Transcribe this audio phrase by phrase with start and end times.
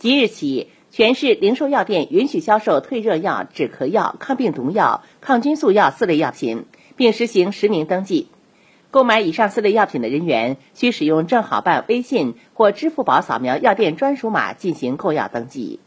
[0.00, 6.64] 即日起全市零售药店允许销售退热药止咳药抗病毒药抗菌素药四类药品
[6.96, 8.28] 并实行实名登记。
[8.90, 15.80] 购买以上四类药品的人员需使用正好办微信或支付宝扫描药店专属码进行购药登记。